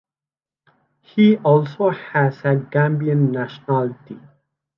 He 1.01 1.37
also 1.37 1.91
has 1.91 2.39
a 2.39 2.55
Gambian 2.55 3.29
nationality. 3.29 4.19